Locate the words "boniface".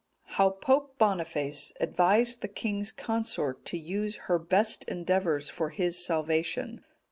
0.97-1.73